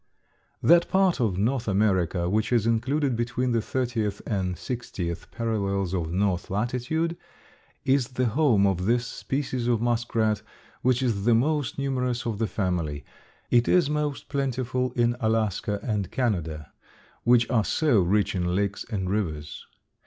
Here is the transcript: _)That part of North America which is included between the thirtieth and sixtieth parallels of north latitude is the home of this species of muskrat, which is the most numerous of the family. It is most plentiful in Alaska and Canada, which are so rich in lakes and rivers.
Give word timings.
_)That 0.67 0.89
part 0.89 1.19
of 1.21 1.37
North 1.37 1.67
America 1.67 2.27
which 2.27 2.51
is 2.51 2.65
included 2.65 3.15
between 3.15 3.51
the 3.51 3.61
thirtieth 3.61 4.19
and 4.25 4.57
sixtieth 4.57 5.29
parallels 5.29 5.93
of 5.93 6.11
north 6.11 6.49
latitude 6.49 7.15
is 7.85 8.07
the 8.07 8.25
home 8.25 8.65
of 8.65 8.85
this 8.87 9.05
species 9.05 9.67
of 9.67 9.79
muskrat, 9.79 10.41
which 10.81 11.03
is 11.03 11.25
the 11.25 11.35
most 11.35 11.77
numerous 11.77 12.25
of 12.25 12.39
the 12.39 12.47
family. 12.47 13.05
It 13.51 13.67
is 13.67 13.91
most 13.91 14.27
plentiful 14.27 14.91
in 14.93 15.15
Alaska 15.19 15.79
and 15.83 16.09
Canada, 16.09 16.71
which 17.23 17.47
are 17.51 17.63
so 17.63 18.01
rich 18.01 18.33
in 18.33 18.55
lakes 18.55 18.83
and 18.89 19.07
rivers. 19.07 19.67